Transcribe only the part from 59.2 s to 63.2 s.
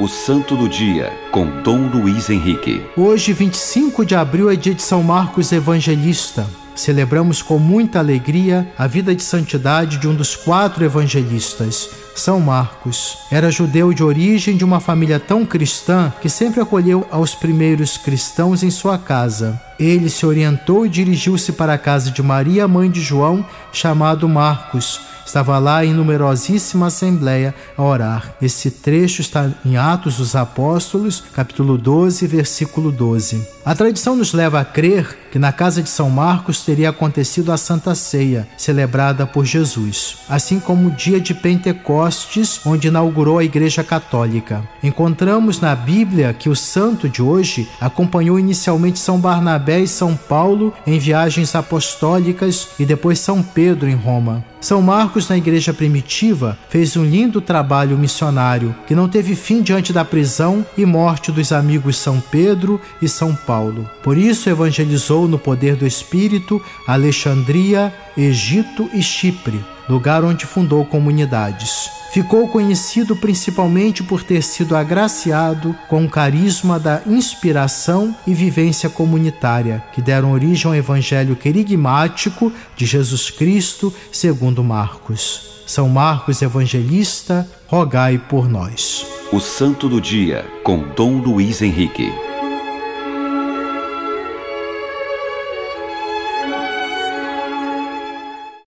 fim diante da prisão e morte dos amigos São Pedro e